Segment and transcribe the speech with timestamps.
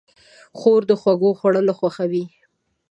[0.57, 2.23] خور د خوږو خوړل خوښوي.